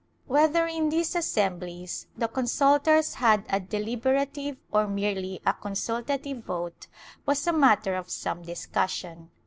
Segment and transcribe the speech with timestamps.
[0.01, 6.87] ^ Whether, in these assemblies, the consultors had a deliberative or merely a consultative vote,
[7.23, 9.29] was a matter of some discussion.